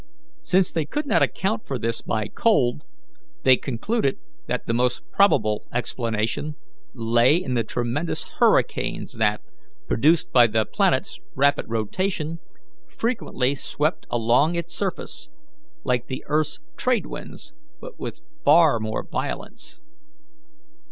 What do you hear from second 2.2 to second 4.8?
cold, they concluded that the